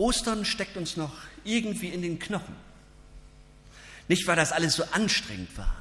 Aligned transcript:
Ostern 0.00 0.46
steckt 0.46 0.78
uns 0.78 0.96
noch 0.96 1.12
irgendwie 1.44 1.88
in 1.88 2.00
den 2.00 2.18
Knochen. 2.18 2.56
Nicht, 4.08 4.26
weil 4.26 4.34
das 4.34 4.50
alles 4.50 4.74
so 4.74 4.84
anstrengend 4.92 5.56
war, 5.58 5.76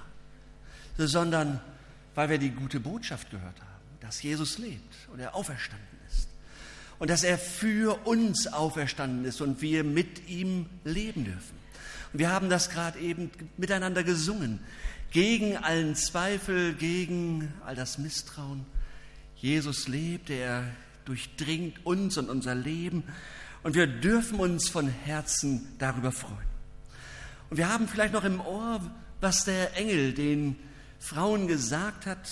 sondern 0.97 1.61
weil 2.15 2.29
wir 2.29 2.37
die 2.37 2.51
gute 2.51 2.81
Botschaft 2.81 3.31
gehört 3.31 3.59
haben, 3.61 3.97
dass 4.01 4.21
Jesus 4.21 4.57
lebt 4.57 4.93
und 5.13 5.19
er 5.19 5.35
auferstanden 5.35 5.87
ist. 6.09 6.27
Und 6.99 7.09
dass 7.09 7.23
er 7.23 7.37
für 7.37 8.05
uns 8.05 8.47
auferstanden 8.47 9.23
ist 9.23 9.39
und 9.39 9.61
wir 9.61 9.85
mit 9.85 10.27
ihm 10.27 10.65
leben 10.83 11.23
dürfen. 11.23 11.57
Und 12.11 12.19
wir 12.19 12.29
haben 12.29 12.49
das 12.49 12.69
gerade 12.69 12.99
eben 12.99 13.31
miteinander 13.55 14.03
gesungen. 14.03 14.59
Gegen 15.11 15.55
allen 15.55 15.95
Zweifel, 15.95 16.73
gegen 16.73 17.53
all 17.65 17.75
das 17.75 17.97
Misstrauen. 17.97 18.65
Jesus 19.37 19.87
lebt, 19.87 20.29
er 20.29 20.65
durchdringt 21.05 21.85
uns 21.85 22.17
und 22.17 22.29
unser 22.29 22.53
Leben. 22.53 23.03
Und 23.63 23.75
wir 23.75 23.87
dürfen 23.87 24.39
uns 24.39 24.69
von 24.69 24.87
Herzen 24.87 25.67
darüber 25.79 26.11
freuen. 26.11 26.49
Und 27.49 27.57
wir 27.57 27.69
haben 27.69 27.87
vielleicht 27.87 28.13
noch 28.13 28.23
im 28.23 28.39
Ohr, 28.39 28.79
was 29.21 29.45
der 29.45 29.75
Engel 29.75 30.13
den 30.13 30.55
Frauen 30.99 31.47
gesagt 31.47 32.05
hat. 32.05 32.29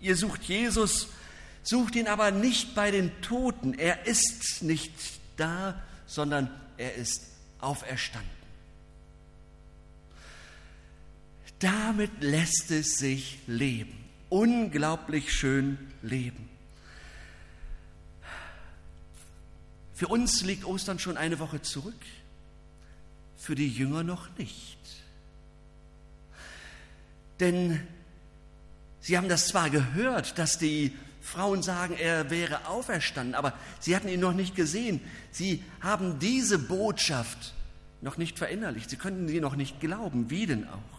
Ihr 0.00 0.16
sucht 0.16 0.44
Jesus, 0.44 1.08
sucht 1.62 1.96
ihn 1.96 2.08
aber 2.08 2.30
nicht 2.30 2.74
bei 2.74 2.90
den 2.90 3.10
Toten. 3.20 3.74
Er 3.74 4.06
ist 4.06 4.62
nicht 4.62 4.92
da, 5.36 5.82
sondern 6.06 6.50
er 6.76 6.94
ist 6.94 7.22
auferstanden. 7.60 8.30
Damit 11.58 12.10
lässt 12.20 12.70
es 12.70 12.96
sich 12.96 13.38
leben. 13.46 14.04
Unglaublich 14.28 15.32
schön 15.32 15.78
leben. 16.02 16.53
Für 19.94 20.08
uns 20.08 20.42
liegt 20.42 20.64
Ostern 20.64 20.98
schon 20.98 21.16
eine 21.16 21.38
Woche 21.38 21.62
zurück, 21.62 21.94
für 23.36 23.54
die 23.54 23.68
Jünger 23.68 24.02
noch 24.02 24.28
nicht. 24.38 24.78
Denn 27.40 27.80
sie 29.00 29.16
haben 29.16 29.28
das 29.28 29.48
zwar 29.48 29.70
gehört, 29.70 30.38
dass 30.38 30.58
die 30.58 30.96
Frauen 31.20 31.62
sagen, 31.62 31.96
er 31.96 32.30
wäre 32.30 32.66
auferstanden, 32.66 33.34
aber 33.34 33.54
sie 33.80 33.94
hatten 33.96 34.08
ihn 34.08 34.20
noch 34.20 34.34
nicht 34.34 34.54
gesehen. 34.54 35.00
Sie 35.30 35.64
haben 35.80 36.18
diese 36.18 36.58
Botschaft 36.58 37.54
noch 38.02 38.18
nicht 38.18 38.38
verinnerlicht. 38.38 38.90
Sie 38.90 38.96
könnten 38.96 39.28
sie 39.28 39.40
noch 39.40 39.56
nicht 39.56 39.80
glauben. 39.80 40.30
Wie 40.30 40.46
denn 40.46 40.68
auch? 40.68 40.94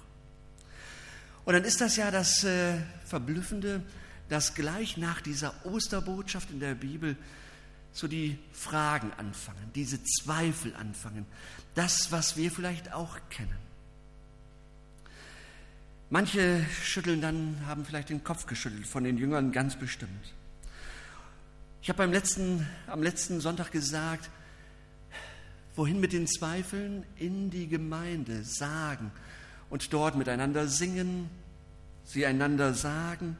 Und 1.46 1.54
dann 1.54 1.64
ist 1.64 1.80
das 1.80 1.96
ja 1.96 2.10
das 2.10 2.44
äh, 2.44 2.74
Verblüffende, 3.06 3.84
dass 4.30 4.56
gleich 4.56 4.98
nach 4.98 5.22
dieser 5.22 5.54
Osterbotschaft 5.66 6.50
in 6.50 6.60
der 6.60 6.74
Bibel 6.74 7.16
so 7.96 8.10
die 8.10 8.38
Fragen 8.52 9.14
anfangen, 9.18 9.72
diese 9.74 10.04
Zweifel 10.04 10.76
anfangen, 10.76 11.26
das, 11.76 12.12
was 12.12 12.36
wir 12.36 12.52
vielleicht 12.52 12.94
auch 12.94 13.18
kennen. 13.30 13.58
Manche 16.10 16.66
schütteln 16.84 17.22
dann, 17.22 17.58
haben 17.66 17.86
vielleicht 17.86 18.10
den 18.10 18.24
Kopf 18.24 18.48
geschüttelt, 18.48 18.86
von 18.86 19.06
den 19.06 19.18
Jüngern 19.18 19.54
ganz 19.54 19.78
bestimmt. 19.78 20.34
Ich 21.82 21.88
habe 21.90 22.06
letzten, 22.06 22.68
am 22.88 23.02
letzten 23.02 23.40
Sonntag 23.40 23.72
gesagt, 23.72 24.30
wohin 25.78 26.02
mit 26.02 26.12
den 26.12 26.28
Zweifeln? 26.28 27.06
In 27.16 27.50
die 27.50 27.68
Gemeinde 27.68 28.44
sagen, 28.44 29.12
und 29.70 29.94
dort 29.94 30.16
miteinander 30.16 30.68
singen, 30.68 31.30
sie 32.04 32.26
einander 32.26 32.74
sagen, 32.74 33.38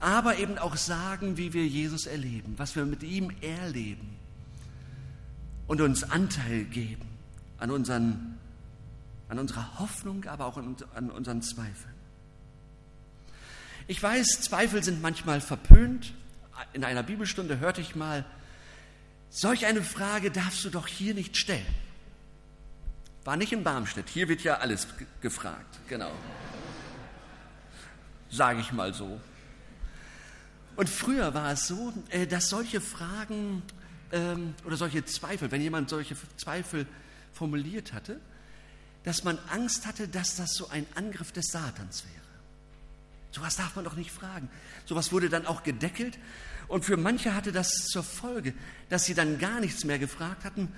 aber 0.00 0.38
eben 0.38 0.58
auch 0.58 0.76
sagen, 0.76 1.36
wie 1.36 1.52
wir 1.52 1.66
Jesus 1.66 2.06
erleben, 2.06 2.54
was 2.56 2.76
wir 2.76 2.84
mit 2.84 3.02
ihm 3.02 3.30
erleben 3.40 4.16
und 5.66 5.80
uns 5.80 6.04
Anteil 6.04 6.64
geben 6.64 7.06
an, 7.58 7.70
unseren, 7.70 8.38
an 9.28 9.38
unserer 9.38 9.78
Hoffnung, 9.78 10.24
aber 10.26 10.46
auch 10.46 10.56
an 10.56 11.10
unseren 11.10 11.42
Zweifeln. 11.42 11.94
Ich 13.86 14.02
weiß, 14.02 14.42
Zweifel 14.42 14.84
sind 14.84 15.00
manchmal 15.00 15.40
verpönt. 15.40 16.12
In 16.72 16.84
einer 16.84 17.02
Bibelstunde 17.02 17.58
hörte 17.58 17.80
ich 17.80 17.96
mal, 17.96 18.24
solch 19.30 19.66
eine 19.66 19.82
Frage 19.82 20.30
darfst 20.30 20.64
du 20.64 20.70
doch 20.70 20.86
hier 20.86 21.14
nicht 21.14 21.36
stellen. 21.36 21.66
War 23.24 23.36
nicht 23.36 23.52
in 23.52 23.64
Barmstedt. 23.64 24.08
Hier 24.08 24.28
wird 24.28 24.42
ja 24.42 24.58
alles 24.58 24.88
gefragt. 25.20 25.78
Genau. 25.88 26.12
Sage 28.30 28.60
ich 28.60 28.72
mal 28.72 28.94
so. 28.94 29.20
Und 30.78 30.88
früher 30.88 31.34
war 31.34 31.50
es 31.50 31.66
so, 31.66 31.92
äh, 32.10 32.28
dass 32.28 32.50
solche 32.50 32.80
Fragen 32.80 33.64
ähm, 34.12 34.54
oder 34.64 34.76
solche 34.76 35.04
Zweifel, 35.04 35.50
wenn 35.50 35.60
jemand 35.60 35.90
solche 35.90 36.14
Zweifel 36.36 36.86
formuliert 37.32 37.92
hatte, 37.92 38.20
dass 39.02 39.24
man 39.24 39.40
Angst 39.50 39.88
hatte, 39.88 40.06
dass 40.06 40.36
das 40.36 40.54
so 40.54 40.68
ein 40.68 40.86
Angriff 40.94 41.32
des 41.32 41.46
Satans 41.48 42.04
wäre. 42.04 42.24
Sowas 43.32 43.56
darf 43.56 43.74
man 43.74 43.86
doch 43.86 43.96
nicht 43.96 44.12
fragen. 44.12 44.48
Sowas 44.84 45.10
wurde 45.10 45.28
dann 45.28 45.46
auch 45.46 45.64
gedeckelt. 45.64 46.16
Und 46.68 46.84
für 46.84 46.96
manche 46.96 47.34
hatte 47.34 47.50
das 47.50 47.86
zur 47.88 48.04
Folge, 48.04 48.54
dass 48.88 49.04
sie 49.04 49.14
dann 49.14 49.40
gar 49.40 49.58
nichts 49.58 49.84
mehr 49.84 49.98
gefragt 49.98 50.44
hatten 50.44 50.72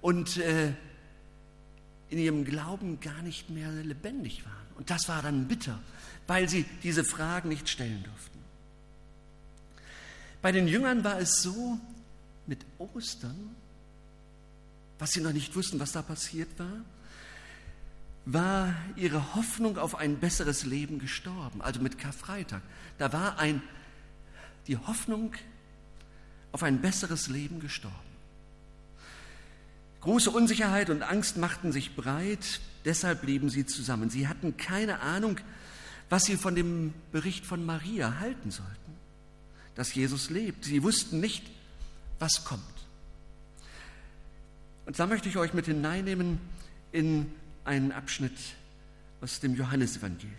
und 0.00 0.36
äh, 0.38 0.72
in 2.10 2.18
ihrem 2.18 2.44
Glauben 2.44 2.98
gar 2.98 3.22
nicht 3.22 3.50
mehr 3.50 3.70
lebendig 3.70 4.44
waren. 4.44 4.66
Und 4.78 4.90
das 4.90 5.08
war 5.08 5.22
dann 5.22 5.46
bitter, 5.46 5.78
weil 6.26 6.48
sie 6.48 6.64
diese 6.82 7.04
Fragen 7.04 7.50
nicht 7.50 7.68
stellen 7.68 8.02
durften. 8.02 8.33
Bei 10.44 10.52
den 10.52 10.68
Jüngern 10.68 11.04
war 11.04 11.18
es 11.18 11.40
so, 11.40 11.78
mit 12.46 12.66
Ostern, 12.76 13.56
was 14.98 15.12
sie 15.12 15.22
noch 15.22 15.32
nicht 15.32 15.56
wussten, 15.56 15.80
was 15.80 15.92
da 15.92 16.02
passiert 16.02 16.50
war, 16.58 16.84
war 18.26 18.74
ihre 18.94 19.34
Hoffnung 19.36 19.78
auf 19.78 19.94
ein 19.94 20.18
besseres 20.18 20.66
Leben 20.66 20.98
gestorben, 20.98 21.62
also 21.62 21.80
mit 21.80 21.96
Karfreitag. 21.96 22.60
Da 22.98 23.10
war 23.14 23.38
ein, 23.38 23.62
die 24.66 24.76
Hoffnung 24.76 25.32
auf 26.52 26.62
ein 26.62 26.82
besseres 26.82 27.28
Leben 27.28 27.58
gestorben. 27.58 27.96
Große 30.02 30.30
Unsicherheit 30.30 30.90
und 30.90 31.00
Angst 31.00 31.38
machten 31.38 31.72
sich 31.72 31.96
breit, 31.96 32.60
deshalb 32.84 33.22
blieben 33.22 33.48
sie 33.48 33.64
zusammen. 33.64 34.10
Sie 34.10 34.28
hatten 34.28 34.58
keine 34.58 35.00
Ahnung, 35.00 35.40
was 36.10 36.24
sie 36.26 36.36
von 36.36 36.54
dem 36.54 36.92
Bericht 37.12 37.46
von 37.46 37.64
Maria 37.64 38.18
halten 38.20 38.50
sollten, 38.50 38.93
dass 39.74 39.94
Jesus 39.94 40.30
lebt. 40.30 40.64
Sie 40.64 40.82
wussten 40.82 41.20
nicht, 41.20 41.44
was 42.18 42.44
kommt. 42.44 42.62
Und 44.86 44.98
da 44.98 45.06
möchte 45.06 45.28
ich 45.28 45.36
euch 45.36 45.54
mit 45.54 45.66
hineinnehmen 45.66 46.38
in 46.92 47.32
einen 47.64 47.92
Abschnitt 47.92 48.36
aus 49.20 49.40
dem 49.40 49.54
Johannesevangelium. 49.54 50.34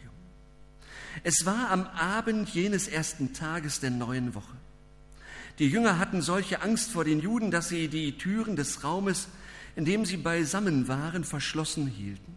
Es 1.24 1.45
war 1.45 1.72
am 1.72 1.85
Abend 1.88 2.50
jenes 2.50 2.88
ersten 2.88 3.34
Tages 3.34 3.79
der 3.79 3.90
neuen 3.90 4.35
Woche. 4.35 4.56
Die 5.59 5.69
Jünger 5.69 5.97
hatten 5.97 6.22
solche 6.22 6.62
Angst 6.62 6.91
vor 6.91 7.06
den 7.06 7.19
Juden, 7.19 7.50
dass 7.50 7.69
sie 7.69 7.88
die 7.88 8.18
Türen 8.18 8.56
des 8.56 8.84
Raumes 8.84 9.28
in 9.75 9.85
dem 9.85 10.06
sie 10.06 10.18
beisammen 10.18 10.88
waren, 10.88 11.24
verschlossen 11.24 11.88
hielten. 11.88 12.34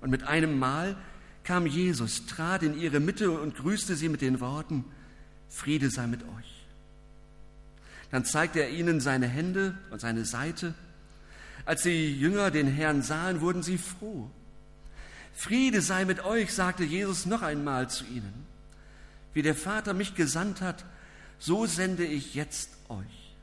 Und 0.00 0.10
mit 0.10 0.24
einem 0.24 0.58
Mal 0.58 0.96
kam 1.44 1.66
Jesus, 1.66 2.26
trat 2.26 2.62
in 2.62 2.78
ihre 2.78 3.00
Mitte 3.00 3.30
und 3.30 3.56
grüßte 3.56 3.96
sie 3.96 4.08
mit 4.08 4.20
den 4.20 4.40
Worten, 4.40 4.84
Friede 5.52 5.90
sei 5.90 6.06
mit 6.06 6.22
euch. 6.22 6.66
Dann 8.10 8.24
zeigte 8.24 8.60
er 8.60 8.70
ihnen 8.70 9.00
seine 9.00 9.28
Hände 9.28 9.76
und 9.90 10.00
seine 10.00 10.24
Seite. 10.24 10.74
Als 11.64 11.82
die 11.82 12.18
Jünger 12.18 12.50
den 12.50 12.66
Herrn 12.66 13.02
sahen, 13.02 13.40
wurden 13.40 13.62
sie 13.62 13.78
froh. 13.78 14.30
Friede 15.34 15.80
sei 15.80 16.04
mit 16.04 16.24
euch, 16.24 16.52
sagte 16.52 16.84
Jesus 16.84 17.26
noch 17.26 17.42
einmal 17.42 17.88
zu 17.88 18.04
ihnen. 18.04 18.46
Wie 19.34 19.42
der 19.42 19.54
Vater 19.54 19.94
mich 19.94 20.14
gesandt 20.14 20.60
hat, 20.60 20.84
so 21.38 21.66
sende 21.66 22.04
ich 22.04 22.34
jetzt 22.34 22.70
euch. 22.88 23.34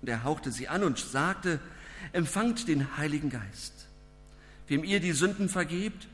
Und 0.00 0.08
er 0.08 0.24
hauchte 0.24 0.50
sie 0.52 0.68
an 0.68 0.82
und 0.82 0.98
sagte, 0.98 1.60
empfangt 2.12 2.68
den 2.68 2.96
Heiligen 2.96 3.30
Geist. 3.30 3.86
Wem 4.68 4.84
ihr 4.84 5.00
die 5.00 5.12
Sünden 5.12 5.48
vergebt, 5.48 6.08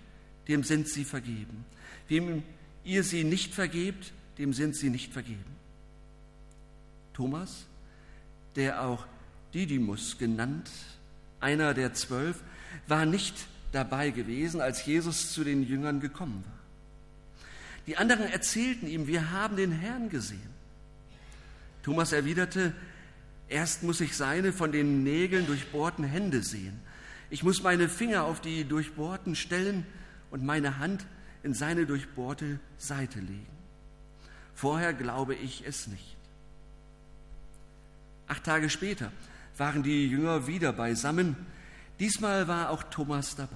dem 0.49 0.65
sind 0.65 0.89
sie 0.89 1.05
vergeben. 1.05 1.65
Wem 2.09 2.43
ihr 2.85 3.05
sie 3.05 3.25
nicht 3.25 3.55
vergebt, 3.55 4.13
dem 4.39 4.53
sind 4.53 4.77
sie 4.77 4.91
nicht 4.91 5.13
vergeben. 5.13 5.57
Thomas, 7.13 7.67
der 8.57 8.83
auch 8.83 9.07
Didymus 9.55 10.19
genannt, 10.19 10.71
einer 11.41 11.75
der 11.75 11.95
zwölf, 11.95 12.43
war 12.87 13.07
nicht 13.07 13.35
dabei 13.73 14.11
gewesen, 14.11 14.61
als 14.61 14.87
Jesus 14.87 15.33
zu 15.33 15.45
den 15.45 15.67
Jüngern 15.67 16.01
gekommen 16.01 16.45
war. 16.47 16.59
Die 17.87 17.97
anderen 17.97 18.27
erzählten 18.27 18.87
ihm, 18.87 19.07
wir 19.07 19.31
haben 19.31 19.57
den 19.57 19.73
Herrn 19.73 20.11
gesehen. 20.11 20.59
Thomas 21.83 22.13
erwiderte, 22.13 22.75
Erst 23.49 23.83
muss 23.83 24.01
ich 24.01 24.15
seine 24.15 24.53
von 24.53 24.73
den 24.73 25.03
Nägeln 25.03 25.47
durchbohrten 25.47 26.05
Hände 26.05 26.43
sehen. 26.43 26.81
Ich 27.31 27.43
muss 27.43 27.63
meine 27.63 27.89
Finger 27.89 28.25
auf 28.25 28.41
die 28.41 28.65
durchbohrten 28.65 29.35
stellen 29.35 29.87
und 30.31 30.45
meine 30.45 30.79
Hand 30.79 31.07
in 31.43 31.55
seine 31.55 31.87
durchbohrte 31.87 32.61
Seite 32.77 33.21
legen. 33.21 33.58
Vorher 34.59 34.93
glaube 34.93 35.37
ich 35.37 35.65
es 35.65 35.87
nicht. 35.87 36.17
Acht 38.27 38.43
Tage 38.43 38.69
später 38.69 39.13
waren 39.57 39.85
die 39.85 40.09
Jünger 40.09 40.49
wieder 40.49 40.73
beisammen. 40.73 41.37
Diesmal 42.01 42.49
war 42.49 42.71
auch 42.71 42.83
Thomas 42.83 43.37
dabei. 43.37 43.55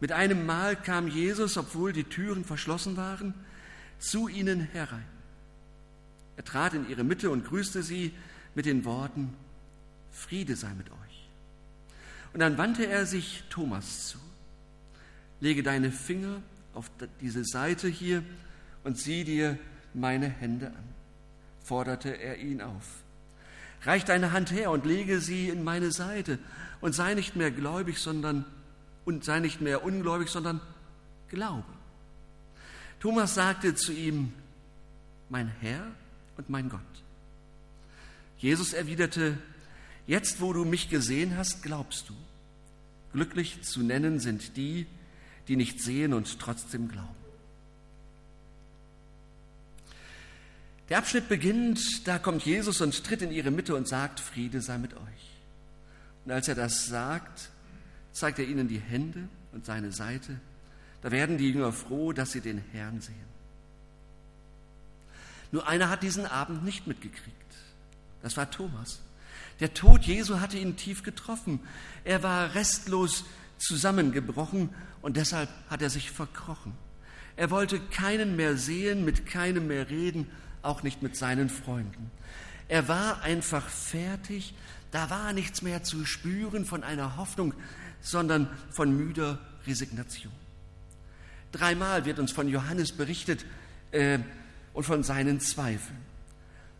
Mit 0.00 0.12
einem 0.12 0.44
Mal 0.44 0.76
kam 0.76 1.08
Jesus, 1.08 1.56
obwohl 1.56 1.94
die 1.94 2.04
Türen 2.04 2.44
verschlossen 2.44 2.98
waren, 2.98 3.32
zu 3.98 4.28
ihnen 4.28 4.60
herein. 4.60 5.06
Er 6.36 6.44
trat 6.44 6.74
in 6.74 6.86
ihre 6.90 7.02
Mitte 7.02 7.30
und 7.30 7.46
grüßte 7.46 7.82
sie 7.82 8.12
mit 8.54 8.66
den 8.66 8.84
Worten, 8.84 9.34
Friede 10.12 10.56
sei 10.56 10.74
mit 10.74 10.90
euch. 10.90 11.28
Und 12.34 12.40
dann 12.40 12.58
wandte 12.58 12.86
er 12.86 13.06
sich 13.06 13.44
Thomas 13.48 14.08
zu. 14.08 14.18
Lege 15.40 15.62
deine 15.62 15.90
Finger 15.90 16.42
auf 16.74 16.90
diese 17.22 17.46
Seite 17.46 17.88
hier 17.88 18.22
und 18.84 18.98
sieh 18.98 19.24
dir 19.24 19.58
meine 19.94 20.28
Hände 20.28 20.68
an, 20.68 20.84
forderte 21.62 22.10
er 22.10 22.38
ihn 22.38 22.60
auf. 22.60 22.84
Reich 23.82 24.04
deine 24.04 24.32
Hand 24.32 24.52
her 24.52 24.70
und 24.70 24.86
lege 24.86 25.20
sie 25.20 25.48
in 25.48 25.64
meine 25.64 25.92
Seite 25.92 26.38
und 26.80 26.94
sei 26.94 27.14
nicht 27.14 27.36
mehr 27.36 27.50
gläubig, 27.50 27.98
sondern 27.98 28.44
und 29.04 29.24
sei 29.24 29.40
nicht 29.40 29.60
mehr 29.60 29.84
ungläubig, 29.84 30.28
sondern 30.28 30.60
glaube. 31.28 31.64
Thomas 33.00 33.34
sagte 33.34 33.74
zu 33.74 33.92
ihm, 33.92 34.32
mein 35.28 35.48
Herr 35.60 35.86
und 36.36 36.48
mein 36.48 36.68
Gott. 36.68 36.80
Jesus 38.38 38.72
erwiderte, 38.72 39.38
jetzt 40.06 40.40
wo 40.40 40.52
du 40.52 40.64
mich 40.64 40.88
gesehen 40.88 41.36
hast, 41.36 41.62
glaubst 41.62 42.08
du. 42.08 42.14
Glücklich 43.12 43.62
zu 43.62 43.82
nennen 43.82 44.20
sind 44.20 44.56
die, 44.56 44.86
die 45.48 45.56
nicht 45.56 45.80
sehen 45.80 46.14
und 46.14 46.38
trotzdem 46.40 46.88
glauben. 46.88 47.23
Der 50.88 50.98
Abschnitt 50.98 51.28
beginnt, 51.28 52.06
da 52.06 52.18
kommt 52.18 52.44
Jesus 52.44 52.80
und 52.80 53.04
tritt 53.04 53.22
in 53.22 53.32
ihre 53.32 53.50
Mitte 53.50 53.74
und 53.74 53.88
sagt, 53.88 54.20
Friede 54.20 54.60
sei 54.60 54.78
mit 54.78 54.94
euch. 54.94 55.00
Und 56.24 56.32
als 56.32 56.48
er 56.48 56.54
das 56.54 56.86
sagt, 56.86 57.50
zeigt 58.12 58.38
er 58.38 58.46
ihnen 58.46 58.68
die 58.68 58.80
Hände 58.80 59.28
und 59.52 59.64
seine 59.64 59.92
Seite. 59.92 60.38
Da 61.02 61.10
werden 61.10 61.38
die 61.38 61.50
Jünger 61.50 61.72
froh, 61.72 62.12
dass 62.12 62.32
sie 62.32 62.40
den 62.40 62.62
Herrn 62.72 63.00
sehen. 63.00 63.34
Nur 65.52 65.68
einer 65.68 65.88
hat 65.88 66.02
diesen 66.02 66.26
Abend 66.26 66.64
nicht 66.64 66.86
mitgekriegt. 66.86 67.34
Das 68.22 68.36
war 68.36 68.50
Thomas. 68.50 69.00
Der 69.60 69.72
Tod 69.72 70.02
Jesu 70.02 70.40
hatte 70.40 70.58
ihn 70.58 70.76
tief 70.76 71.02
getroffen. 71.02 71.60
Er 72.04 72.22
war 72.22 72.54
restlos 72.54 73.24
zusammengebrochen 73.58 74.70
und 75.02 75.16
deshalb 75.16 75.48
hat 75.70 75.82
er 75.82 75.90
sich 75.90 76.10
verkrochen. 76.10 76.72
Er 77.36 77.50
wollte 77.50 77.80
keinen 77.80 78.36
mehr 78.36 78.56
sehen, 78.56 79.04
mit 79.04 79.26
keinem 79.26 79.66
mehr 79.66 79.90
reden, 79.90 80.30
auch 80.64 80.82
nicht 80.82 81.02
mit 81.02 81.16
seinen 81.16 81.48
Freunden. 81.48 82.10
Er 82.68 82.88
war 82.88 83.22
einfach 83.22 83.68
fertig, 83.68 84.54
da 84.90 85.10
war 85.10 85.32
nichts 85.32 85.62
mehr 85.62 85.82
zu 85.82 86.04
spüren 86.06 86.64
von 86.64 86.82
einer 86.82 87.16
Hoffnung, 87.16 87.54
sondern 88.00 88.48
von 88.70 88.96
müder 88.96 89.38
Resignation. 89.66 90.32
Dreimal 91.52 92.04
wird 92.04 92.18
uns 92.18 92.32
von 92.32 92.48
Johannes 92.48 92.92
berichtet 92.92 93.44
äh, 93.92 94.18
und 94.72 94.84
von 94.84 95.02
seinen 95.02 95.40
Zweifeln. 95.40 95.98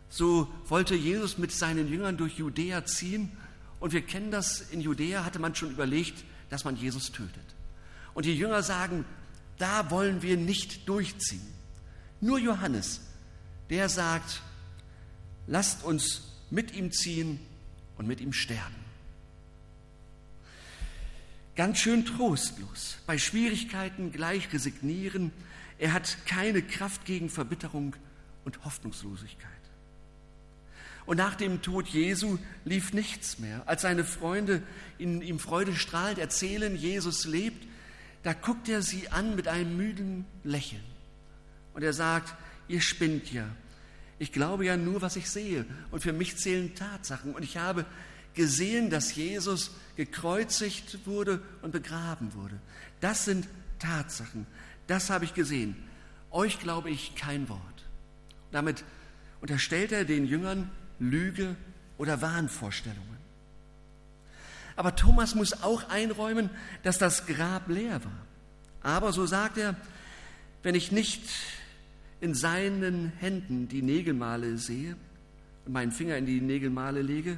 So 0.09 0.47
wollte 0.67 0.95
Jesus 0.95 1.37
mit 1.37 1.51
seinen 1.51 1.87
Jüngern 1.87 2.17
durch 2.17 2.37
Judäa 2.37 2.85
ziehen 2.85 3.31
und 3.79 3.93
wir 3.93 4.01
kennen 4.01 4.31
das, 4.31 4.61
in 4.61 4.81
Judäa 4.81 5.23
hatte 5.23 5.39
man 5.39 5.55
schon 5.55 5.71
überlegt, 5.71 6.23
dass 6.49 6.63
man 6.63 6.75
Jesus 6.75 7.11
tötet. 7.11 7.43
Und 8.13 8.25
die 8.25 8.35
Jünger 8.35 8.63
sagen, 8.63 9.05
da 9.57 9.89
wollen 9.91 10.21
wir 10.21 10.37
nicht 10.37 10.87
durchziehen. 10.87 11.45
Nur 12.21 12.39
Johannes, 12.39 13.01
der 13.69 13.89
sagt, 13.89 14.41
lasst 15.47 15.83
uns 15.83 16.23
mit 16.49 16.73
ihm 16.73 16.91
ziehen 16.91 17.39
und 17.97 18.07
mit 18.07 18.21
ihm 18.21 18.33
sterben. 18.33 18.85
Ganz 21.55 21.79
schön 21.79 22.05
trostlos, 22.05 22.97
bei 23.07 23.17
Schwierigkeiten 23.17 24.11
gleich 24.11 24.51
resignieren. 24.51 25.31
Er 25.79 25.93
hat 25.93 26.17
keine 26.25 26.61
Kraft 26.61 27.05
gegen 27.05 27.29
Verbitterung 27.29 27.95
und 28.43 28.65
Hoffnungslosigkeit. 28.65 29.51
Und 31.05 31.17
nach 31.17 31.35
dem 31.35 31.61
Tod 31.61 31.87
Jesu 31.87 32.39
lief 32.65 32.93
nichts 32.93 33.39
mehr. 33.39 33.63
Als 33.67 33.83
seine 33.83 34.03
Freunde 34.03 34.63
in 34.97 35.21
ihm 35.21 35.39
freudestrahlend 35.39 36.17
erzählen, 36.17 36.75
Jesus 36.75 37.25
lebt, 37.25 37.65
da 38.23 38.33
guckt 38.33 38.67
er 38.67 38.81
sie 38.81 39.09
an 39.09 39.35
mit 39.35 39.47
einem 39.47 39.77
müden 39.77 40.25
Lächeln. 40.43 40.83
Und 41.73 41.83
er 41.83 41.93
sagt, 41.93 42.33
ihr 42.67 42.81
spinnt 42.81 43.31
ja. 43.31 43.47
Ich 44.17 44.31
glaube 44.31 44.65
ja 44.65 44.77
nur, 44.77 45.01
was 45.01 45.15
ich 45.15 45.29
sehe. 45.29 45.65
Und 45.91 46.01
für 46.01 46.13
mich 46.13 46.37
zählen 46.37 46.73
Tatsachen. 46.75 47.33
Und 47.33 47.43
ich 47.43 47.57
habe 47.57 47.85
gesehen, 48.33 48.89
dass 48.89 49.15
Jesus 49.15 49.71
gekreuzigt 49.95 51.05
wurde 51.05 51.41
und 51.61 51.71
begraben 51.71 52.33
wurde. 52.33 52.59
Das 53.01 53.25
sind 53.25 53.47
Tatsachen. 53.79 54.45
Das 54.87 55.09
habe 55.09 55.25
ich 55.25 55.33
gesehen. 55.33 55.75
Euch 56.31 56.59
glaube 56.59 56.89
ich 56.89 57.15
kein 57.15 57.49
Wort. 57.49 57.61
Damit 58.51 58.83
unterstellt 59.41 59.91
er 59.91 60.05
den 60.05 60.25
Jüngern 60.25 60.69
Lüge 60.99 61.55
oder 61.97 62.21
Wahnvorstellungen. 62.21 63.15
Aber 64.75 64.95
Thomas 64.95 65.35
muss 65.35 65.63
auch 65.63 65.89
einräumen, 65.89 66.49
dass 66.83 66.97
das 66.97 67.25
Grab 67.25 67.69
leer 67.69 68.03
war. 68.03 68.25
Aber 68.81 69.13
so 69.13 69.25
sagt 69.25 69.57
er, 69.57 69.75
wenn 70.63 70.75
ich 70.75 70.91
nicht 70.91 71.21
in 72.25 72.33
seinen 72.33 73.13
Händen 73.19 73.67
die 73.67 73.83
Nägelmale 73.83 74.57
sehe 74.57 74.95
und 75.65 75.73
meinen 75.73 75.91
Finger 75.91 76.17
in 76.17 76.25
die 76.25 76.41
Nägelmale 76.41 77.03
lege 77.03 77.37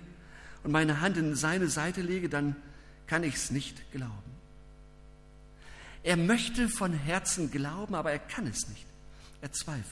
und 0.63 0.71
meine 0.71 1.01
Hand 1.01 1.17
in 1.17 1.35
seine 1.35 1.67
Seite 1.67 2.01
lege, 2.01 2.29
dann 2.29 2.55
kann 3.05 3.23
ich 3.23 3.35
es 3.35 3.51
nicht 3.51 3.91
glauben. 3.91 4.31
Er 6.03 6.15
möchte 6.15 6.69
von 6.69 6.93
Herzen 6.93 7.51
glauben, 7.51 7.95
aber 7.95 8.13
er 8.13 8.19
kann 8.19 8.47
es 8.47 8.69
nicht. 8.69 8.85
Er 9.41 9.51
zweifelt. 9.51 9.85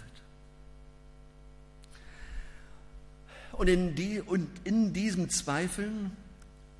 Und 3.51 3.67
in, 3.67 3.95
die, 3.95 4.21
und 4.21 4.47
in 4.63 4.93
diesem 4.93 5.29
Zweifeln 5.29 6.11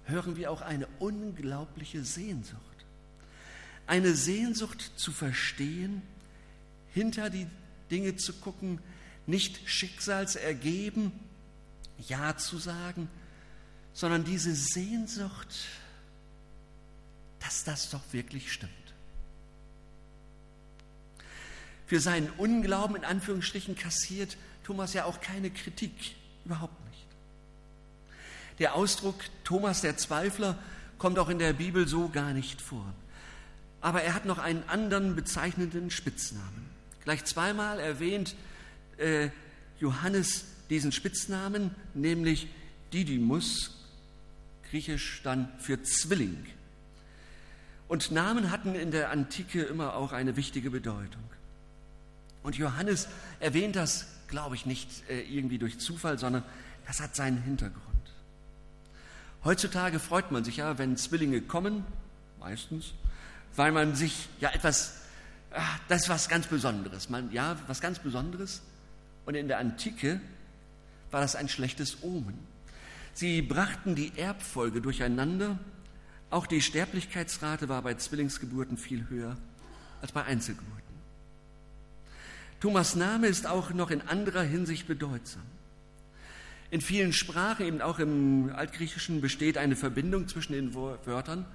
hören 0.05 0.37
wir 0.37 0.51
auch 0.51 0.61
eine 0.61 0.87
unglaubliche 0.99 2.05
Sehnsucht. 2.05 2.61
Eine 3.87 4.13
Sehnsucht 4.13 4.93
zu 4.95 5.11
verstehen, 5.11 6.01
hinter 6.93 7.29
die 7.29 7.47
Dinge 7.91 8.15
zu 8.15 8.33
gucken, 8.33 8.79
nicht 9.27 9.67
schicksalsergeben, 9.69 11.11
Ja 12.07 12.37
zu 12.37 12.57
sagen, 12.57 13.09
sondern 13.93 14.23
diese 14.23 14.53
Sehnsucht, 14.53 15.55
dass 17.39 17.63
das 17.63 17.89
doch 17.89 18.01
wirklich 18.11 18.51
stimmt. 18.51 18.71
Für 21.87 21.99
seinen 21.99 22.29
Unglauben 22.31 22.95
in 22.95 23.05
Anführungsstrichen 23.05 23.75
kassiert 23.75 24.37
Thomas 24.63 24.93
ja 24.93 25.05
auch 25.05 25.21
keine 25.21 25.51
Kritik, 25.51 26.15
überhaupt 26.43 26.83
nicht. 26.89 27.05
Der 28.59 28.75
Ausdruck 28.75 29.15
Thomas 29.43 29.81
der 29.81 29.97
Zweifler 29.97 30.57
kommt 30.97 31.19
auch 31.19 31.29
in 31.29 31.39
der 31.39 31.53
Bibel 31.53 31.87
so 31.87 32.09
gar 32.09 32.33
nicht 32.33 32.61
vor. 32.61 32.93
Aber 33.81 34.01
er 34.01 34.15
hat 34.15 34.25
noch 34.25 34.39
einen 34.39 34.67
anderen 34.67 35.15
bezeichnenden 35.15 35.91
Spitznamen. 35.91 36.64
Gleich 37.05 37.23
zweimal 37.23 37.79
erwähnt 37.79 38.35
äh, 38.97 39.29
Johannes 39.79 40.45
diesen 40.69 40.91
Spitznamen, 40.91 41.71
nämlich 41.93 42.47
Didymus, 42.91 43.71
griechisch 44.69 45.21
dann 45.23 45.47
für 45.59 45.81
Zwilling. 45.83 46.45
Und 47.87 48.11
Namen 48.11 48.49
hatten 48.49 48.73
in 48.73 48.89
der 48.89 49.11
Antike 49.11 49.61
immer 49.61 49.95
auch 49.95 50.11
eine 50.11 50.35
wichtige 50.35 50.71
Bedeutung. 50.71 51.21
Und 52.41 52.57
Johannes 52.57 53.07
erwähnt 53.39 53.75
das, 53.75 54.07
glaube 54.27 54.55
ich, 54.55 54.65
nicht 54.65 55.07
äh, 55.07 55.21
irgendwie 55.21 55.59
durch 55.59 55.79
Zufall, 55.79 56.17
sondern 56.17 56.43
das 56.87 56.99
hat 56.99 57.15
seinen 57.15 57.41
Hintergrund. 57.43 57.83
Heutzutage 59.43 59.99
freut 59.99 60.31
man 60.31 60.43
sich 60.43 60.57
ja, 60.57 60.79
wenn 60.79 60.97
Zwillinge 60.97 61.41
kommen, 61.41 61.85
meistens, 62.39 62.93
weil 63.55 63.71
man 63.71 63.95
sich 63.95 64.27
ja 64.39 64.49
etwas 64.49 65.04
ach, 65.55 65.79
das 65.87 66.03
ist 66.03 66.09
was 66.09 66.29
ganz 66.29 66.47
Besonderes. 66.47 67.09
Man, 67.09 67.31
ja, 67.31 67.57
was 67.67 67.81
ganz 67.81 67.99
Besonderes. 67.99 68.61
Und 69.25 69.35
in 69.35 69.47
der 69.47 69.59
Antike 69.59 70.19
war 71.11 71.21
das 71.21 71.35
ein 71.35 71.49
schlechtes 71.49 72.03
Omen. 72.03 72.37
Sie 73.13 73.41
brachten 73.41 73.95
die 73.95 74.11
Erbfolge 74.17 74.81
durcheinander. 74.81 75.57
Auch 76.29 76.47
die 76.47 76.61
Sterblichkeitsrate 76.61 77.69
war 77.69 77.81
bei 77.81 77.93
Zwillingsgeburten 77.93 78.77
viel 78.77 79.07
höher 79.09 79.37
als 80.01 80.11
bei 80.11 80.23
Einzelgeburten. 80.23 80.83
Thomas 82.59 82.95
Name 82.95 83.27
ist 83.27 83.47
auch 83.47 83.71
noch 83.71 83.91
in 83.91 84.01
anderer 84.01 84.41
Hinsicht 84.41 84.87
bedeutsam. 84.87 85.43
In 86.71 86.81
vielen 86.81 87.13
Sprachen, 87.13 87.65
eben 87.65 87.81
auch 87.81 87.99
im 87.99 88.51
Altgriechischen, 88.53 89.21
besteht 89.21 89.57
eine 89.57 89.75
Verbindung 89.75 90.27
zwischen 90.27 90.53
den 90.53 90.73
Wörtern 90.73 91.45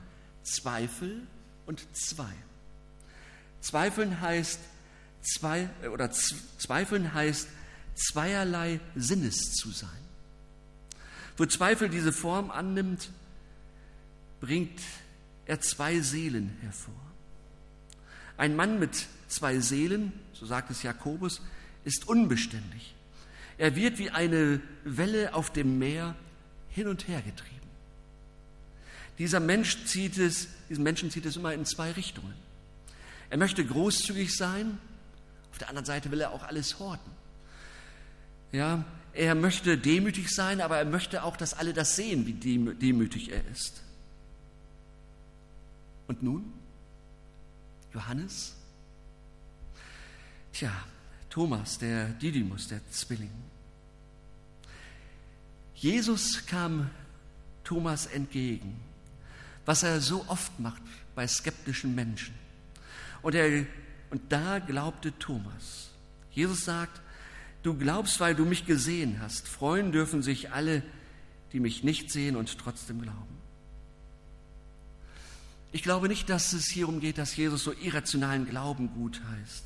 Zweifel 0.42 1.22
und 1.66 1.84
zwei. 1.94 2.32
Zweifeln 3.60 4.20
heißt 4.20 4.60
zwei 5.22 5.68
oder 5.92 6.10
zweifeln 6.10 7.12
heißt 7.12 7.48
zweierlei 7.94 8.80
Sinnes 8.96 9.52
zu 9.54 9.70
sein. 9.70 9.90
Wo 11.36 11.46
Zweifel 11.46 11.88
diese 11.88 12.12
Form 12.12 12.50
annimmt, 12.50 13.10
bringt 14.40 14.80
er 15.46 15.60
zwei 15.60 16.00
Seelen 16.00 16.56
hervor. 16.62 16.94
Ein 18.36 18.56
Mann 18.56 18.78
mit 18.78 19.06
zwei 19.28 19.58
Seelen, 19.58 20.12
so 20.32 20.46
sagt 20.46 20.70
es 20.70 20.82
Jakobus, 20.82 21.42
ist 21.84 22.08
unbeständig. 22.08 22.94
Er 23.58 23.76
wird 23.76 23.98
wie 23.98 24.10
eine 24.10 24.60
Welle 24.84 25.34
auf 25.34 25.52
dem 25.52 25.78
Meer 25.78 26.16
hin 26.70 26.88
und 26.88 27.08
her 27.08 27.20
getrieben. 27.20 27.56
Dieser 29.18 29.40
Mensch 29.40 29.84
zieht 29.84 30.16
es, 30.16 30.48
diesen 30.70 30.82
Menschen 30.82 31.10
zieht 31.10 31.26
es 31.26 31.36
immer 31.36 31.52
in 31.52 31.66
zwei 31.66 31.92
Richtungen. 31.92 32.34
Er 33.30 33.38
möchte 33.38 33.64
großzügig 33.64 34.36
sein, 34.36 34.78
auf 35.52 35.58
der 35.58 35.68
anderen 35.68 35.86
Seite 35.86 36.10
will 36.10 36.20
er 36.20 36.32
auch 36.32 36.42
alles 36.42 36.78
horten. 36.78 37.10
Ja, 38.52 38.84
er 39.12 39.34
möchte 39.34 39.78
demütig 39.78 40.30
sein, 40.30 40.60
aber 40.60 40.78
er 40.78 40.84
möchte 40.84 41.22
auch, 41.22 41.36
dass 41.36 41.54
alle 41.54 41.72
das 41.72 41.96
sehen, 41.96 42.26
wie 42.26 42.34
demütig 42.34 43.30
er 43.30 43.46
ist. 43.48 43.82
Und 46.08 46.22
nun? 46.22 46.52
Johannes? 47.92 48.54
Tja, 50.52 50.72
Thomas, 51.28 51.78
der 51.78 52.08
Didymus, 52.08 52.68
der 52.68 52.80
Zwilling. 52.90 53.30
Jesus 55.74 56.44
kam 56.46 56.90
Thomas 57.64 58.06
entgegen, 58.06 58.80
was 59.64 59.82
er 59.84 60.00
so 60.00 60.24
oft 60.28 60.58
macht 60.58 60.82
bei 61.14 61.26
skeptischen 61.26 61.94
Menschen. 61.94 62.34
Und, 63.22 63.34
er, 63.34 63.66
und 64.10 64.22
da 64.30 64.58
glaubte 64.58 65.16
Thomas. 65.18 65.90
Jesus 66.30 66.64
sagt, 66.64 67.00
du 67.62 67.74
glaubst, 67.74 68.20
weil 68.20 68.34
du 68.34 68.44
mich 68.44 68.66
gesehen 68.66 69.18
hast. 69.20 69.48
Freuen 69.48 69.92
dürfen 69.92 70.22
sich 70.22 70.52
alle, 70.52 70.82
die 71.52 71.60
mich 71.60 71.84
nicht 71.84 72.10
sehen 72.10 72.36
und 72.36 72.58
trotzdem 72.58 73.02
glauben. 73.02 73.40
Ich 75.72 75.82
glaube 75.82 76.08
nicht, 76.08 76.28
dass 76.28 76.52
es 76.52 76.66
hier 76.66 76.88
umgeht, 76.88 77.18
dass 77.18 77.36
Jesus 77.36 77.62
so 77.62 77.72
irrationalen 77.72 78.46
Glauben 78.46 78.92
gut 78.92 79.20
heißt. 79.30 79.64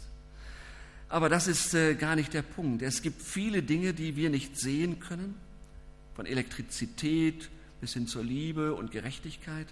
Aber 1.09 1.29
das 1.29 1.47
ist 1.47 1.75
äh, 1.75 1.95
gar 1.95 2.17
nicht 2.17 2.35
der 2.35 2.43
Punkt. 2.43 2.83
Es 2.83 3.01
gibt 3.01 3.23
viele 3.23 3.63
Dinge, 3.63 3.95
die 3.95 4.17
wir 4.17 4.31
nicht 4.31 4.59
sehen 4.59 5.01
können, 5.01 5.35
von 6.15 6.27
Elektrizität 6.27 7.49
bis 7.81 7.95
hin 7.95 8.07
zur 8.07 8.25
Liebe 8.25 8.75
und 8.75 8.91
Gerechtigkeit, 8.91 9.67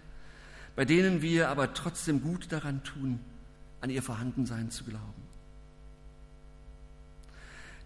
bei 0.76 0.84
denen 0.84 1.20
wir 1.20 1.48
aber 1.48 1.74
trotzdem 1.74 2.22
gut 2.22 2.50
daran 2.50 2.82
tun, 2.84 3.20
an 3.82 3.90
ihr 3.90 4.02
Vorhandensein 4.02 4.70
zu 4.70 4.84
glauben. 4.84 5.22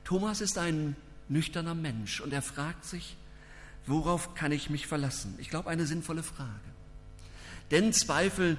Thomas 0.04 0.40
ist 0.40 0.56
ein 0.56 0.94
nüchterner 1.28 1.74
Mensch 1.74 2.20
und 2.20 2.32
er 2.32 2.42
fragt 2.42 2.84
sich, 2.84 3.16
worauf 3.86 4.34
kann 4.34 4.52
ich 4.52 4.70
mich 4.70 4.86
verlassen? 4.86 5.34
Ich 5.38 5.50
glaube, 5.50 5.68
eine 5.68 5.86
sinnvolle 5.86 6.22
Frage. 6.22 6.50
Denn 7.72 7.92
Zweifel 7.92 8.56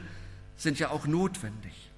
sind 0.57 0.79
ja 0.79 0.89
auch 0.89 1.07
notwendig. 1.07 1.89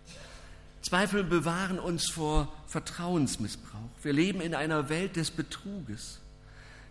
Zweifel 0.82 1.24
bewahren 1.24 1.80
uns 1.80 2.10
vor 2.10 2.54
Vertrauensmissbrauch. 2.68 3.90
Wir 4.04 4.14
leben 4.14 4.42
in 4.42 4.54
einer 4.54 4.90
Welt 4.90 5.16
des 5.16 5.32
Betruges. 5.32 6.20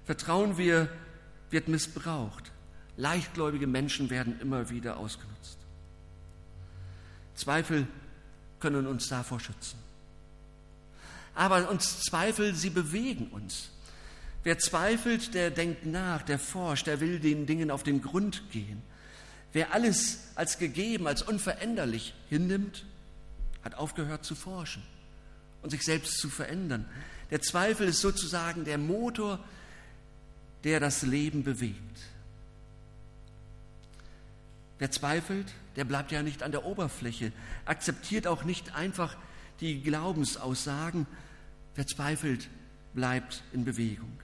Vertrauen 0.04 0.58
wir 0.58 0.88
wird 1.50 1.68
missbraucht. 1.68 2.50
Leichtgläubige 2.96 3.66
Menschen 3.66 4.10
werden 4.10 4.40
immer 4.40 4.70
wieder 4.70 4.96
ausgenutzt. 4.96 5.58
Zweifel 7.34 7.86
können 8.60 8.86
uns 8.86 9.08
davor 9.08 9.40
schützen. 9.40 9.78
Aber 11.34 11.70
uns 11.70 12.00
Zweifel, 12.00 12.54
sie 12.54 12.70
bewegen 12.70 13.28
uns. 13.28 13.70
Wer 14.44 14.58
zweifelt, 14.58 15.34
der 15.34 15.50
denkt 15.50 15.86
nach, 15.86 16.22
der 16.22 16.38
forscht, 16.38 16.86
der 16.86 17.00
will 17.00 17.20
den 17.20 17.46
Dingen 17.46 17.70
auf 17.70 17.82
den 17.82 18.02
Grund 18.02 18.50
gehen. 18.50 18.82
Wer 19.52 19.72
alles 19.72 20.28
als 20.34 20.58
gegeben, 20.58 21.06
als 21.06 21.22
unveränderlich 21.22 22.14
hinnimmt, 22.28 22.84
hat 23.64 23.74
aufgehört 23.74 24.24
zu 24.24 24.34
forschen 24.34 24.82
und 25.62 25.70
sich 25.70 25.82
selbst 25.82 26.18
zu 26.18 26.28
verändern. 26.28 26.86
Der 27.30 27.40
Zweifel 27.40 27.88
ist 27.88 28.00
sozusagen 28.00 28.64
der 28.64 28.78
Motor, 28.78 29.38
der 30.64 30.80
das 30.80 31.02
Leben 31.02 31.44
bewegt. 31.44 31.98
Wer 34.78 34.90
zweifelt, 34.90 35.46
der 35.76 35.84
bleibt 35.84 36.12
ja 36.12 36.22
nicht 36.22 36.42
an 36.42 36.52
der 36.52 36.64
Oberfläche, 36.64 37.32
akzeptiert 37.64 38.26
auch 38.26 38.44
nicht 38.44 38.74
einfach 38.74 39.16
die 39.60 39.82
Glaubensaussagen. 39.82 41.06
Wer 41.74 41.86
zweifelt, 41.86 42.48
bleibt 42.94 43.42
in 43.52 43.64
Bewegung 43.64 44.18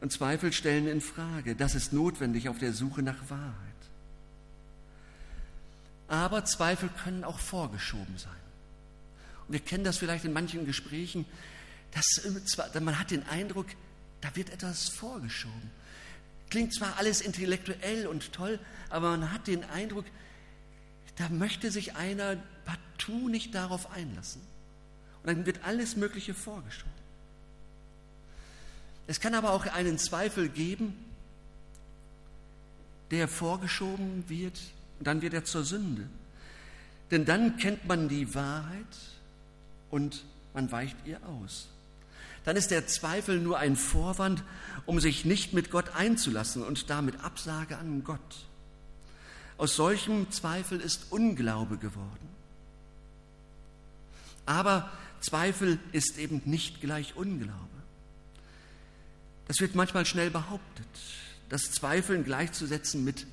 und 0.00 0.12
Zweifel 0.12 0.52
stellen 0.52 0.86
in 0.86 1.00
Frage. 1.00 1.56
Das 1.56 1.74
ist 1.74 1.92
notwendig 1.92 2.48
auf 2.48 2.58
der 2.58 2.72
Suche 2.72 3.02
nach 3.02 3.28
Wahrheit. 3.28 3.54
Aber 6.08 6.44
Zweifel 6.44 6.88
können 7.02 7.24
auch 7.24 7.38
vorgeschoben 7.38 8.16
sein. 8.16 8.32
Und 9.46 9.54
wir 9.54 9.60
kennen 9.60 9.84
das 9.84 9.98
vielleicht 9.98 10.24
in 10.24 10.32
manchen 10.32 10.66
Gesprächen, 10.66 11.24
dass 11.92 12.80
man 12.80 12.98
hat 12.98 13.10
den 13.10 13.26
Eindruck, 13.28 13.66
da 14.20 14.34
wird 14.36 14.50
etwas 14.50 14.88
vorgeschoben. 14.88 15.70
Klingt 16.50 16.74
zwar 16.74 16.96
alles 16.96 17.20
intellektuell 17.20 18.06
und 18.06 18.32
toll, 18.32 18.58
aber 18.88 19.10
man 19.10 19.32
hat 19.32 19.46
den 19.46 19.64
Eindruck, 19.64 20.04
da 21.16 21.28
möchte 21.28 21.70
sich 21.70 21.96
einer 21.96 22.36
partout 22.64 23.28
nicht 23.28 23.54
darauf 23.54 23.90
einlassen. 23.90 24.42
Und 25.22 25.28
dann 25.28 25.46
wird 25.46 25.64
alles 25.64 25.96
Mögliche 25.96 26.34
vorgeschoben. 26.34 26.92
Es 29.06 29.20
kann 29.20 29.34
aber 29.34 29.52
auch 29.52 29.66
einen 29.66 29.98
Zweifel 29.98 30.48
geben, 30.48 30.94
der 33.10 33.28
vorgeschoben 33.28 34.28
wird 34.28 34.60
und 34.98 35.06
dann 35.06 35.22
wird 35.22 35.34
er 35.34 35.44
zur 35.44 35.64
Sünde. 35.64 36.08
Denn 37.10 37.24
dann 37.24 37.56
kennt 37.56 37.86
man 37.86 38.08
die 38.08 38.34
Wahrheit 38.34 38.74
und 39.90 40.24
man 40.54 40.70
weicht 40.72 40.96
ihr 41.04 41.20
aus. 41.24 41.68
Dann 42.46 42.56
ist 42.56 42.70
der 42.70 42.86
Zweifel 42.86 43.40
nur 43.40 43.58
ein 43.58 43.74
Vorwand, 43.74 44.44
um 44.86 45.00
sich 45.00 45.24
nicht 45.24 45.52
mit 45.52 45.72
Gott 45.72 45.96
einzulassen 45.96 46.62
und 46.62 46.88
damit 46.88 47.20
Absage 47.24 47.76
an 47.76 48.04
Gott. 48.04 48.46
Aus 49.58 49.74
solchem 49.74 50.30
Zweifel 50.30 50.80
ist 50.80 51.10
Unglaube 51.10 51.76
geworden. 51.76 52.28
Aber 54.46 54.88
Zweifel 55.20 55.80
ist 55.90 56.18
eben 56.18 56.40
nicht 56.44 56.80
gleich 56.80 57.16
Unglaube. 57.16 57.52
Das 59.48 59.58
wird 59.58 59.74
manchmal 59.74 60.06
schnell 60.06 60.30
behauptet, 60.30 60.86
das 61.48 61.72
Zweifeln 61.72 62.24
gleichzusetzen 62.24 63.02
mit 63.02 63.26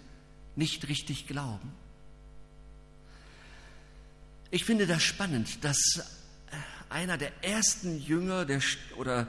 nicht 0.55 0.87
richtig 0.87 1.27
glauben. 1.27 1.71
Ich 4.49 4.65
finde 4.65 4.87
das 4.87 5.03
spannend, 5.03 5.63
dass 5.63 6.22
einer 6.93 7.17
der 7.17 7.43
ersten 7.43 7.99
Jünger 7.99 8.45
der, 8.45 8.61
oder 8.97 9.27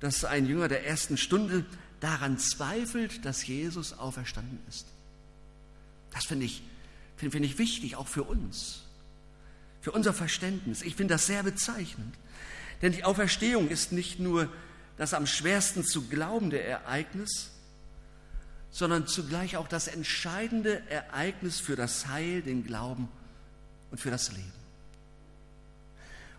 dass 0.00 0.24
ein 0.24 0.46
Jünger 0.46 0.68
der 0.68 0.86
ersten 0.86 1.16
Stunde 1.16 1.64
daran 2.00 2.38
zweifelt, 2.38 3.24
dass 3.24 3.46
Jesus 3.46 3.94
auferstanden 3.94 4.58
ist. 4.68 4.86
Das 6.12 6.26
finde 6.26 6.44
ich, 6.46 6.62
finde, 7.16 7.32
finde 7.32 7.48
ich 7.48 7.58
wichtig, 7.58 7.96
auch 7.96 8.08
für 8.08 8.24
uns, 8.24 8.82
für 9.80 9.92
unser 9.92 10.12
Verständnis. 10.12 10.82
Ich 10.82 10.96
finde 10.96 11.14
das 11.14 11.26
sehr 11.26 11.42
bezeichnend. 11.42 12.14
Denn 12.82 12.92
die 12.92 13.04
Auferstehung 13.04 13.68
ist 13.68 13.92
nicht 13.92 14.20
nur 14.20 14.48
das 14.98 15.14
am 15.14 15.26
schwersten 15.26 15.84
zu 15.84 16.08
glaubende 16.08 16.60
Ereignis, 16.60 17.50
sondern 18.70 19.06
zugleich 19.06 19.56
auch 19.56 19.68
das 19.68 19.88
entscheidende 19.88 20.82
Ereignis 20.90 21.60
für 21.60 21.76
das 21.76 22.08
Heil, 22.08 22.42
den 22.42 22.64
Glauben 22.64 23.08
und 23.90 23.98
für 23.98 24.10
das 24.10 24.32
Leben. 24.32 24.61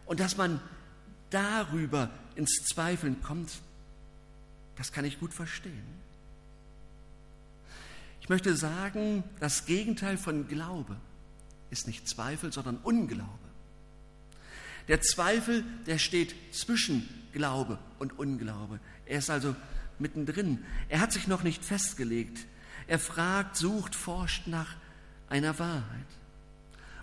Und 0.06 0.20
dass 0.20 0.38
man 0.38 0.60
darüber 1.30 2.10
ins 2.36 2.64
Zweifeln 2.66 3.22
kommt, 3.22 3.52
das 4.76 4.92
kann 4.92 5.06
ich 5.06 5.20
gut 5.20 5.34
verstehen. 5.34 6.04
Ich 8.22 8.30
möchte 8.30 8.56
sagen, 8.56 9.24
das 9.40 9.66
Gegenteil 9.66 10.18
von 10.18 10.48
Glaube 10.48 10.96
ist 11.70 11.88
nicht 11.88 12.08
Zweifel, 12.08 12.54
sondern 12.54 12.78
Unglaube. 12.78 13.30
Der 14.88 15.02
Zweifel, 15.02 15.64
der 15.86 15.98
steht 15.98 16.36
zwischen 16.54 17.08
Glaube 17.32 17.80
und 18.00 18.18
Unglaube. 18.18 18.80
Er 19.06 19.20
ist 19.20 19.30
also 19.30 19.56
mittendrin. 20.00 20.64
Er 20.90 21.00
hat 21.00 21.12
sich 21.12 21.28
noch 21.28 21.44
nicht 21.44 21.64
festgelegt. 21.64 22.46
Er 22.88 23.00
fragt, 23.00 23.56
sucht, 23.56 23.96
forscht 23.96 24.48
nach 24.48 24.76
einer 25.30 25.58
Wahrheit. 25.60 26.06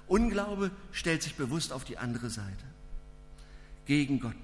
Unglaube 0.07 0.71
stellt 0.93 1.23
sich 1.23 1.37
bewusst 1.37 1.73
auf 1.73 1.85
die 1.85 1.99
andere 1.99 2.31
Seite, 2.31 2.65
gegen 3.91 4.21
Gott. 4.21 4.37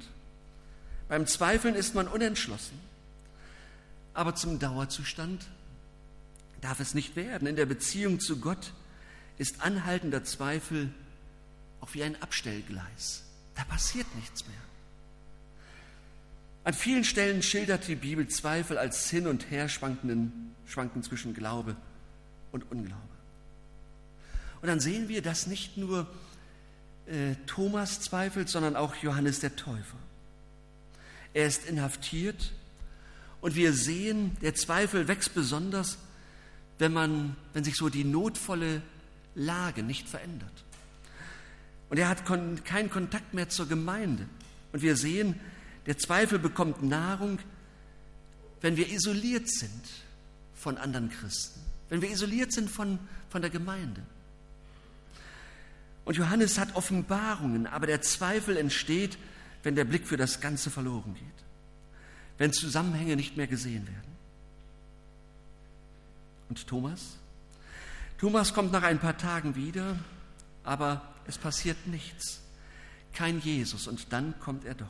Beim 1.08 1.24
Zweifeln 1.28 1.76
ist 1.76 1.94
man 1.94 2.08
unentschlossen. 2.08 2.80
Aber 4.12 4.34
zum 4.34 4.58
Dauerzustand 4.58 5.46
darf 6.60 6.80
es 6.80 6.94
nicht 6.94 7.14
werden. 7.14 7.46
In 7.46 7.54
der 7.54 7.66
Beziehung 7.66 8.18
zu 8.18 8.40
Gott 8.40 8.72
ist 9.38 9.60
anhaltender 9.60 10.24
Zweifel 10.24 10.92
auch 11.80 11.94
wie 11.94 12.02
ein 12.02 12.20
Abstellgleis. 12.20 13.22
Da 13.54 13.62
passiert 13.62 14.12
nichts 14.16 14.44
mehr. 14.48 14.56
An 16.64 16.74
vielen 16.74 17.04
Stellen 17.04 17.40
schildert 17.40 17.86
die 17.86 17.94
Bibel 17.94 18.26
Zweifel 18.26 18.78
als 18.78 19.08
hin 19.08 19.28
und 19.28 19.48
her 19.52 19.68
schwankenden, 19.68 20.56
schwanken 20.66 21.04
zwischen 21.04 21.34
Glaube 21.34 21.76
und 22.50 22.68
Unglaube. 22.72 23.00
Und 24.60 24.66
dann 24.66 24.80
sehen 24.80 25.08
wir, 25.08 25.22
dass 25.22 25.46
nicht 25.46 25.76
nur 25.76 26.08
äh, 27.06 27.34
Thomas 27.46 28.00
zweifelt, 28.00 28.48
sondern 28.48 28.76
auch 28.76 28.94
Johannes 28.96 29.40
der 29.40 29.56
Täufer. 29.56 29.98
Er 31.34 31.46
ist 31.46 31.66
inhaftiert 31.66 32.52
und 33.40 33.54
wir 33.54 33.72
sehen, 33.72 34.36
der 34.40 34.54
Zweifel 34.54 35.06
wächst 35.08 35.34
besonders, 35.34 35.98
wenn, 36.78 36.92
man, 36.92 37.36
wenn 37.52 37.64
sich 37.64 37.76
so 37.76 37.88
die 37.88 38.04
notvolle 38.04 38.82
Lage 39.34 39.82
nicht 39.82 40.08
verändert. 40.08 40.64
Und 41.88 41.98
er 41.98 42.08
hat 42.08 42.24
kon 42.24 42.64
keinen 42.64 42.90
Kontakt 42.90 43.34
mehr 43.34 43.48
zur 43.48 43.68
Gemeinde. 43.68 44.26
Und 44.72 44.82
wir 44.82 44.96
sehen, 44.96 45.38
der 45.86 45.98
Zweifel 45.98 46.38
bekommt 46.38 46.82
Nahrung, 46.82 47.38
wenn 48.60 48.76
wir 48.76 48.88
isoliert 48.88 49.48
sind 49.48 49.84
von 50.54 50.78
anderen 50.78 51.10
Christen, 51.10 51.60
wenn 51.88 52.02
wir 52.02 52.10
isoliert 52.10 52.52
sind 52.52 52.68
von, 52.68 52.98
von 53.28 53.42
der 53.42 53.50
Gemeinde. 53.50 54.02
Und 56.06 56.16
Johannes 56.16 56.56
hat 56.58 56.76
Offenbarungen, 56.76 57.66
aber 57.66 57.88
der 57.88 58.00
Zweifel 58.00 58.56
entsteht, 58.56 59.18
wenn 59.64 59.74
der 59.74 59.84
Blick 59.84 60.06
für 60.06 60.16
das 60.16 60.40
Ganze 60.40 60.70
verloren 60.70 61.14
geht, 61.14 61.44
wenn 62.38 62.52
Zusammenhänge 62.52 63.16
nicht 63.16 63.36
mehr 63.36 63.48
gesehen 63.48 63.86
werden. 63.86 64.16
Und 66.48 66.64
Thomas? 66.68 67.16
Thomas 68.18 68.54
kommt 68.54 68.70
nach 68.70 68.84
ein 68.84 69.00
paar 69.00 69.18
Tagen 69.18 69.56
wieder, 69.56 69.98
aber 70.62 71.02
es 71.26 71.38
passiert 71.38 71.88
nichts. 71.88 72.40
Kein 73.12 73.40
Jesus 73.40 73.88
und 73.88 74.12
dann 74.12 74.38
kommt 74.38 74.64
er 74.64 74.74
doch. 74.74 74.86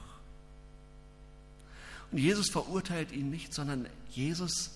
Und 2.13 2.19
Jesus 2.19 2.51
verurteilt 2.51 3.11
ihn 3.11 3.31
nicht, 3.31 3.55
sondern 3.55 3.89
Jesus 4.11 4.73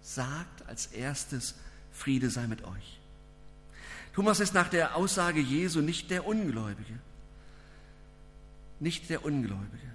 sagt 0.00 0.66
als 0.66 0.86
erstes, 0.86 1.54
Friede 1.92 2.30
sei 2.30 2.46
mit 2.46 2.64
euch. 2.64 3.01
Thomas 4.14 4.40
ist 4.40 4.54
nach 4.54 4.68
der 4.68 4.96
Aussage 4.96 5.40
Jesu 5.40 5.80
nicht 5.80 6.10
der 6.10 6.26
Ungläubige. 6.26 6.98
Nicht 8.80 9.08
der 9.10 9.24
Ungläubige. 9.24 9.92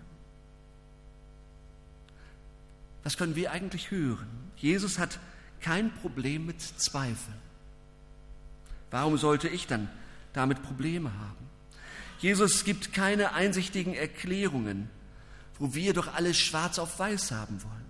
Was 3.03 3.17
können 3.17 3.35
wir 3.35 3.51
eigentlich 3.51 3.91
hören? 3.91 4.27
Jesus 4.57 4.99
hat 4.99 5.19
kein 5.61 5.91
Problem 5.91 6.45
mit 6.45 6.61
Zweifeln. 6.61 7.37
Warum 8.91 9.17
sollte 9.17 9.47
ich 9.47 9.67
dann 9.67 9.89
damit 10.33 10.63
Probleme 10.63 11.11
haben? 11.13 11.47
Jesus 12.19 12.63
gibt 12.63 12.93
keine 12.93 13.33
einsichtigen 13.33 13.93
Erklärungen, 13.93 14.89
wo 15.59 15.73
wir 15.73 15.93
doch 15.93 16.13
alles 16.13 16.37
schwarz 16.37 16.79
auf 16.79 16.97
weiß 16.97 17.31
haben 17.31 17.61
wollen. 17.63 17.85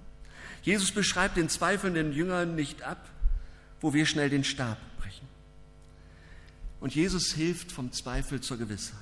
Jesus 0.64 0.92
beschreibt 0.92 1.38
den 1.38 1.50
zweifelnden 1.50 2.12
Jüngern 2.12 2.56
nicht 2.56 2.84
ab, 2.84 3.08
wo 3.80 3.94
wir 3.94 4.06
schnell 4.06 4.30
den 4.30 4.44
Stab 4.44 4.78
brechen. 5.00 5.28
Und 6.80 6.94
Jesus 6.94 7.34
hilft 7.34 7.72
vom 7.72 7.92
Zweifel 7.92 8.42
zur 8.42 8.58
Gewissheit. 8.58 9.02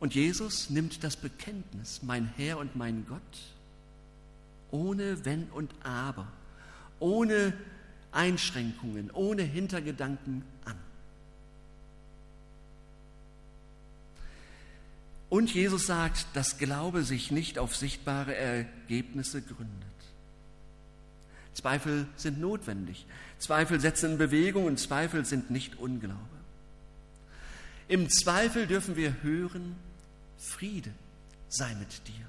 Und 0.00 0.14
Jesus 0.14 0.68
nimmt 0.68 1.02
das 1.02 1.16
Bekenntnis, 1.16 2.00
mein 2.02 2.26
Herr 2.36 2.58
und 2.58 2.76
mein 2.76 3.06
Gott, 3.08 3.20
ohne 4.70 5.24
Wenn 5.24 5.44
und 5.50 5.72
Aber, 5.82 6.26
ohne 7.00 7.54
Einschränkungen, 8.12 9.10
ohne 9.10 9.42
Hintergedanken 9.42 10.42
an. 10.66 10.76
Und 15.30 15.52
Jesus 15.54 15.86
sagt, 15.86 16.26
dass 16.34 16.58
Glaube 16.58 17.02
sich 17.02 17.30
nicht 17.30 17.58
auf 17.58 17.74
sichtbare 17.74 18.36
Ergebnisse 18.36 19.42
gründet. 19.42 19.93
Zweifel 21.54 22.06
sind 22.16 22.40
notwendig. 22.40 23.06
Zweifel 23.38 23.80
setzen 23.80 24.12
in 24.12 24.18
Bewegung 24.18 24.66
und 24.66 24.78
Zweifel 24.78 25.24
sind 25.24 25.50
nicht 25.50 25.78
Unglaube. 25.78 26.18
Im 27.88 28.10
Zweifel 28.10 28.66
dürfen 28.66 28.96
wir 28.96 29.22
hören, 29.22 29.76
Friede 30.38 30.90
sei 31.48 31.74
mit 31.74 32.06
dir. 32.08 32.26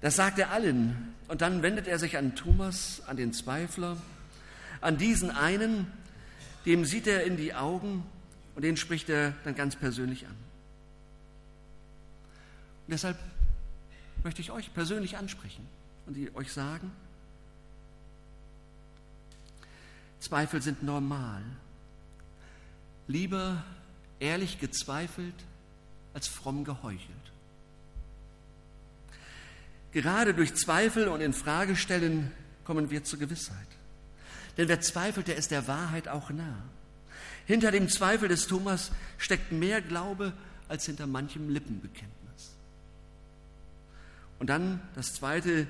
Das 0.00 0.16
sagt 0.16 0.38
er 0.38 0.50
allen. 0.50 1.14
Und 1.28 1.40
dann 1.40 1.62
wendet 1.62 1.88
er 1.88 1.98
sich 1.98 2.16
an 2.16 2.34
Thomas, 2.34 3.02
an 3.06 3.16
den 3.16 3.32
Zweifler, 3.32 3.96
an 4.80 4.98
diesen 4.98 5.30
einen, 5.30 5.86
dem 6.66 6.84
sieht 6.84 7.06
er 7.06 7.24
in 7.24 7.36
die 7.36 7.54
Augen 7.54 8.04
und 8.54 8.62
den 8.62 8.76
spricht 8.76 9.08
er 9.08 9.32
dann 9.44 9.54
ganz 9.54 9.76
persönlich 9.76 10.26
an. 10.26 10.36
Und 12.86 12.90
deshalb 12.92 13.16
möchte 14.22 14.42
ich 14.42 14.50
euch 14.50 14.74
persönlich 14.74 15.16
ansprechen 15.16 15.66
und 16.06 16.36
euch 16.36 16.52
sagen, 16.52 16.90
Zweifel 20.22 20.62
sind 20.62 20.84
normal. 20.84 21.42
Lieber 23.08 23.64
ehrlich 24.20 24.60
gezweifelt 24.60 25.34
als 26.14 26.28
fromm 26.28 26.62
geheuchelt. 26.62 27.32
Gerade 29.90 30.32
durch 30.32 30.54
Zweifel 30.54 31.08
und 31.08 31.20
Infragestellen 31.20 32.30
kommen 32.64 32.90
wir 32.90 33.02
zur 33.02 33.18
Gewissheit. 33.18 33.56
Denn 34.56 34.68
wer 34.68 34.80
zweifelt, 34.80 35.26
der 35.26 35.36
ist 35.36 35.50
der 35.50 35.66
Wahrheit 35.66 36.06
auch 36.06 36.30
nah. 36.30 36.62
Hinter 37.46 37.72
dem 37.72 37.88
Zweifel 37.88 38.28
des 38.28 38.46
Thomas 38.46 38.92
steckt 39.18 39.50
mehr 39.50 39.82
Glaube 39.82 40.32
als 40.68 40.86
hinter 40.86 41.08
manchem 41.08 41.50
Lippenbekenntnis. 41.50 42.52
Und 44.38 44.46
dann 44.46 44.80
das 44.94 45.14
Zweite, 45.14 45.66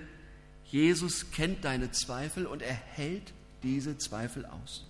Jesus 0.66 1.30
kennt 1.30 1.64
deine 1.64 1.90
Zweifel 1.90 2.46
und 2.46 2.60
er 2.60 2.74
hält 2.74 3.32
diese 3.62 3.98
Zweifel 3.98 4.46
aus. 4.46 4.84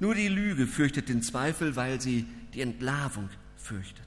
Nur 0.00 0.14
die 0.14 0.28
Lüge 0.28 0.66
fürchtet 0.66 1.08
den 1.08 1.22
Zweifel, 1.22 1.76
weil 1.76 2.00
sie 2.00 2.26
die 2.54 2.60
Entlarvung 2.60 3.28
fürchtet. 3.56 4.06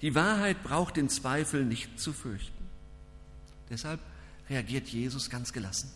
Die 0.00 0.14
Wahrheit 0.14 0.62
braucht 0.62 0.96
den 0.96 1.08
Zweifel 1.08 1.64
nicht 1.64 2.00
zu 2.00 2.12
fürchten. 2.12 2.66
Deshalb 3.70 4.00
reagiert 4.48 4.88
Jesus 4.88 5.30
ganz 5.30 5.52
gelassen 5.52 5.90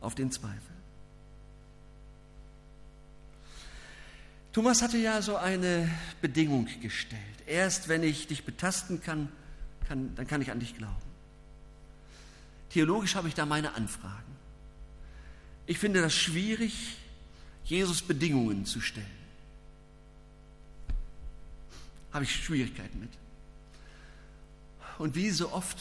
auf 0.00 0.14
den 0.14 0.30
Zweifel. 0.30 0.60
Thomas 4.52 4.82
hatte 4.82 4.98
ja 4.98 5.22
so 5.22 5.36
eine 5.36 5.88
Bedingung 6.20 6.68
gestellt. 6.82 7.22
Erst 7.46 7.88
wenn 7.88 8.02
ich 8.02 8.26
dich 8.26 8.44
betasten 8.44 9.00
kann, 9.00 9.28
kann 9.88 10.14
dann 10.14 10.26
kann 10.26 10.42
ich 10.42 10.50
an 10.50 10.60
dich 10.60 10.76
glauben. 10.76 10.94
Theologisch 12.70 13.14
habe 13.14 13.28
ich 13.28 13.34
da 13.34 13.46
meine 13.46 13.74
Anfragen. 13.74 14.32
Ich 15.66 15.78
finde 15.78 16.00
das 16.00 16.14
schwierig, 16.14 16.96
Jesus 17.64 18.02
Bedingungen 18.02 18.66
zu 18.66 18.80
stellen. 18.80 19.06
Habe 22.12 22.24
ich 22.24 22.44
Schwierigkeiten 22.44 23.00
mit. 23.00 23.10
Und 24.98 25.14
wie 25.14 25.30
so 25.30 25.52
oft 25.52 25.78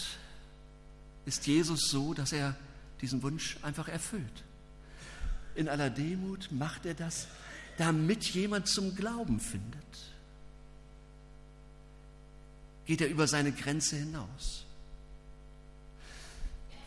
ist 1.26 1.46
Jesus 1.48 1.90
so, 1.90 2.14
dass 2.14 2.32
er 2.32 2.56
diesen 3.02 3.22
Wunsch 3.24 3.58
einfach 3.62 3.88
erfüllt. 3.88 4.44
In 5.56 5.68
aller 5.68 5.90
Demut 5.90 6.52
macht 6.52 6.86
er 6.86 6.94
das, 6.94 7.28
damit 7.78 8.24
jemand 8.26 8.68
zum 8.68 8.96
Glauben 8.96 9.40
findet. 9.40 9.84
Geht 12.86 13.02
er 13.02 13.10
über 13.10 13.28
seine 13.28 13.52
Grenze 13.52 13.98
hinaus. 13.98 14.66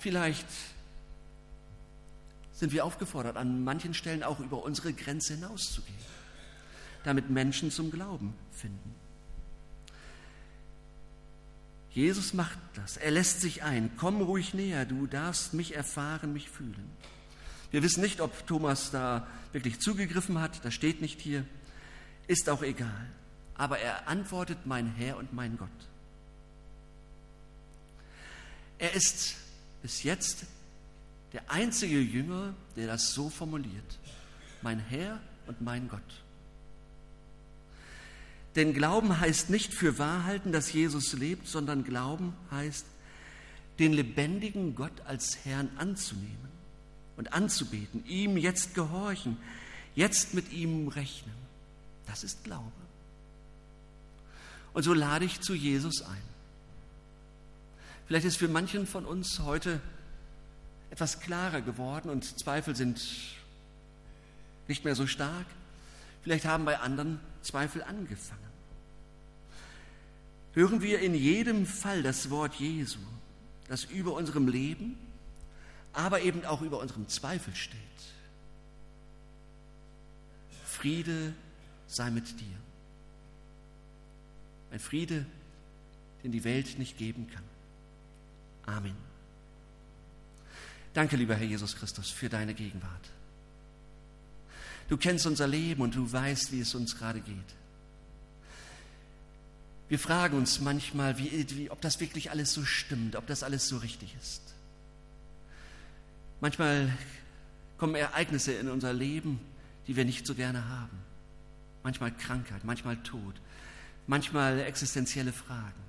Vielleicht 0.01 0.47
sind 2.55 2.73
wir 2.73 2.85
aufgefordert, 2.85 3.37
an 3.37 3.65
manchen 3.65 3.95
Stellen 3.95 4.23
auch 4.23 4.41
über 4.41 4.63
unsere 4.63 4.93
Grenze 4.93 5.35
hinauszugehen, 5.35 5.99
damit 7.03 7.29
Menschen 7.29 7.71
zum 7.71 7.91
Glauben 7.91 8.35
finden. 8.53 8.95
Jesus 11.91 12.35
macht 12.35 12.59
das. 12.75 12.97
Er 12.97 13.13
lässt 13.13 13.41
sich 13.41 13.63
ein. 13.63 13.91
Komm 13.97 14.21
ruhig 14.21 14.53
näher, 14.53 14.85
du 14.85 15.07
darfst 15.07 15.55
mich 15.55 15.77
erfahren, 15.77 16.33
mich 16.33 16.51
fühlen. 16.51 16.91
Wir 17.71 17.83
wissen 17.83 18.03
nicht, 18.03 18.21
ob 18.21 18.47
Thomas 18.47 18.91
da 18.91 19.27
wirklich 19.53 19.81
zugegriffen 19.81 20.41
hat, 20.41 20.65
das 20.65 20.75
steht 20.75 21.01
nicht 21.01 21.21
hier, 21.21 21.45
ist 22.27 22.49
auch 22.49 22.63
egal. 22.63 23.07
Aber 23.57 23.79
er 23.79 24.09
antwortet, 24.09 24.59
mein 24.65 24.93
Herr 24.97 25.17
und 25.17 25.33
mein 25.33 25.57
Gott. 25.57 25.69
Er 28.79 28.95
ist 28.95 29.37
bis 29.83 30.03
jetzt 30.03 30.47
der 31.35 31.51
einzige 31.51 31.99
Jünger, 32.01 32.55
der 32.77 32.87
das 32.87 33.13
so 33.13 33.29
formuliert. 33.29 33.99
Mein 34.63 34.79
Herr 34.79 35.21
und 35.47 35.61
mein 35.61 35.89
Gott. 35.89 36.01
Denn 38.55 38.73
Glauben 38.73 39.19
heißt 39.19 39.51
nicht 39.51 39.75
für 39.75 39.99
Wahrhalten, 39.99 40.53
dass 40.53 40.73
Jesus 40.73 41.13
lebt, 41.13 41.49
sondern 41.49 41.83
Glauben 41.83 42.35
heißt, 42.53 42.87
den 43.81 43.93
lebendigen 43.93 44.77
Gott 44.77 44.93
als 45.07 45.45
Herrn 45.45 45.69
anzunehmen 45.77 46.49
und 47.17 47.33
anzubeten, 47.33 48.07
ihm 48.07 48.37
jetzt 48.37 48.75
gehorchen, 48.75 49.37
jetzt 49.97 50.35
mit 50.35 50.53
ihm 50.53 50.87
rechnen. 50.87 51.35
Das 52.07 52.23
ist 52.23 52.45
Glaube. 52.45 52.71
Und 54.73 54.85
so 54.85 54.95
lade 54.95 55.25
ich 55.25 55.41
zu 55.41 55.55
Jesus 55.55 56.03
ein. 56.03 56.23
Vielleicht 58.07 58.27
ist 58.27 58.37
für 58.37 58.49
manchen 58.49 58.87
von 58.87 59.05
uns 59.05 59.41
heute 59.41 59.81
etwas 60.95 61.19
klarer 61.19 61.61
geworden 61.61 62.09
und 62.09 62.39
Zweifel 62.39 62.77
sind 62.77 63.05
nicht 64.69 64.85
mehr 64.85 64.95
so 64.95 65.09
stark. 65.09 65.47
Vielleicht 66.23 66.45
haben 66.45 66.65
bei 66.65 66.79
anderen 66.79 67.19
Zweifel 67.43 67.83
angefangen. 67.83 68.41
Hören 70.53 70.83
wir 70.83 71.01
in 71.01 71.17
jedem 71.17 71.67
Fall 71.67 72.05
das 72.05 72.31
Wort 72.31 72.55
Jesu, 72.55 73.01
das 73.67 73.83
über 73.83 74.13
unserem 74.13 74.47
Leben, 74.47 74.97
aber 75.93 76.21
eben 76.21 76.45
auch 76.45 76.63
über 76.63 76.79
unserem 76.79 77.09
Zweifel 77.09 77.57
steht. 77.57 77.81
Friede 80.65 81.35
sei 81.89 82.09
mit 82.11 82.39
dir. 82.39 82.57
Ein 84.71 84.79
Friede, 84.79 85.27
den 86.23 86.31
die 86.31 86.45
Welt 86.45 86.79
nicht 86.79 86.99
geben 86.99 87.29
kann. 87.35 88.77
Amen. 88.77 89.14
Danke, 90.95 91.17
lieber 91.17 91.35
Herr 91.35 91.47
Jesus 91.47 91.77
Christus, 91.77 92.11
für 92.11 92.29
deine 92.29 92.55
Gegenwart. 92.55 93.11
Du 94.89 94.97
kennst 94.97 95.27
unser 95.27 95.49
Leben 95.49 95.83
und 95.83 95.95
du 95.97 96.11
weißt, 96.11 96.53
wie 96.53 96.61
es 96.61 96.75
uns 96.75 96.97
gerade 96.97 97.21
geht. 97.21 97.37
Wir 99.89 99.99
fragen 99.99 100.37
uns 100.37 100.61
manchmal, 100.61 101.19
wie, 101.19 101.47
wie, 101.51 101.71
ob 101.71 101.81
das 101.81 102.01
wirklich 102.01 102.31
alles 102.31 102.53
so 102.53 102.65
stimmt, 102.65 103.17
ob 103.17 103.27
das 103.27 103.43
alles 103.43 103.69
so 103.69 103.79
richtig 103.79 104.15
ist. 104.21 104.43
Manchmal 106.41 106.91
kommen 107.77 107.95
Ereignisse 107.95 108.53
in 108.53 108.69
unser 108.69 108.93
Leben, 108.93 109.41
die 109.87 109.97
wir 109.97 110.05
nicht 110.05 110.27
so 110.27 110.35
gerne 110.35 110.69
haben. 110.69 110.99
Manchmal 111.83 112.13
Krankheit, 112.17 112.65
manchmal 112.65 112.97
Tod, 112.99 113.35
manchmal 114.07 114.61
existenzielle 114.61 115.33
Fragen. 115.33 115.85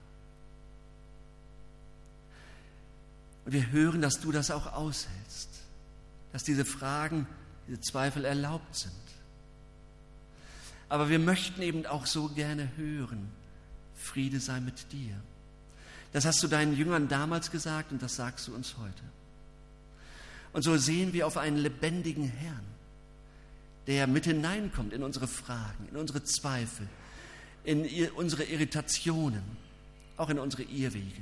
Und 3.46 3.52
wir 3.52 3.72
hören, 3.72 4.02
dass 4.02 4.20
du 4.20 4.32
das 4.32 4.52
auch 4.52 4.74
aushältst, 4.74 5.50
dass 6.34 6.44
diese 6.44 6.66
Fragen, 6.66 7.28
diese 7.68 7.80
Zweifel 7.82 8.26
erlaubt 8.26 8.76
sind. 8.76 8.94
Aber 10.90 11.10
wir 11.10 11.20
möchten 11.20 11.62
eben 11.62 11.86
auch 11.86 12.06
so 12.06 12.28
gerne 12.30 12.70
hören, 12.76 13.30
Friede 13.96 14.40
sei 14.40 14.60
mit 14.60 14.92
dir. 14.92 15.16
Das 16.14 16.26
hast 16.26 16.42
du 16.44 16.48
deinen 16.48 16.76
Jüngern 16.76 17.08
damals 17.08 17.52
gesagt 17.52 17.92
und 17.92 18.02
das 18.02 18.16
sagst 18.16 18.48
du 18.48 18.56
uns 18.56 18.76
heute. 18.78 19.04
Und 20.54 20.62
so 20.62 20.78
sehen 20.78 21.12
wir 21.14 21.28
auf 21.28 21.38
einen 21.38 21.58
lebendigen 21.58 22.28
Herrn, 22.30 22.66
der 23.88 24.08
mit 24.08 24.26
hineinkommt 24.26 24.94
in 24.94 25.04
unsere 25.04 25.28
Fragen, 25.28 25.88
in 25.92 25.98
unsere 25.98 26.24
Zweifel, 26.24 26.88
in 27.64 27.86
unsere 28.12 28.44
Irritationen, 28.46 29.44
auch 30.18 30.30
in 30.30 30.40
unsere 30.40 30.64
Irrwege. 30.64 31.22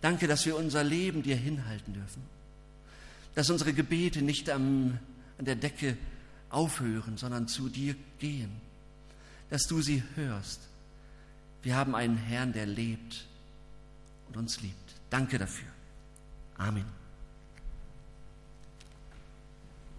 Danke, 0.00 0.26
dass 0.26 0.46
wir 0.46 0.56
unser 0.56 0.84
Leben 0.84 1.22
dir 1.22 1.36
hinhalten 1.36 1.94
dürfen, 1.94 2.22
dass 3.34 3.50
unsere 3.50 3.72
Gebete 3.72 4.22
nicht 4.22 4.50
am, 4.50 4.98
an 5.38 5.44
der 5.44 5.56
Decke 5.56 5.96
aufhören, 6.50 7.16
sondern 7.16 7.48
zu 7.48 7.68
dir 7.68 7.94
gehen, 8.18 8.50
dass 9.50 9.66
du 9.66 9.80
sie 9.82 10.02
hörst. 10.14 10.60
Wir 11.62 11.76
haben 11.76 11.94
einen 11.94 12.16
Herrn, 12.16 12.52
der 12.52 12.66
lebt 12.66 13.26
und 14.28 14.36
uns 14.36 14.60
liebt. 14.60 14.94
Danke 15.10 15.38
dafür. 15.38 15.68
Amen. 16.56 17.05